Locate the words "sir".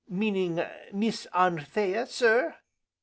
2.07-2.55